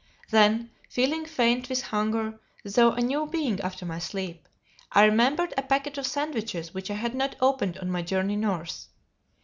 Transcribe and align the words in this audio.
Then, 0.31 0.71
feeling 0.89 1.27
faint 1.27 1.69
with 1.69 1.83
hunger, 1.83 2.39
though 2.65 2.93
a 2.93 3.01
new 3.01 3.27
being 3.27 3.59
after 3.61 3.85
my 3.85 3.99
sleep, 3.99 4.47
I 4.91 5.05
remembered 5.05 5.53
a 5.57 5.61
packet 5.61 5.95
of 5.99 6.07
sandwiches 6.07 6.73
which 6.73 6.89
I 6.89 6.95
had 6.95 7.13
not 7.13 7.35
opened 7.39 7.77
on 7.77 7.91
my 7.91 8.01
journey 8.01 8.35
north. 8.35 8.87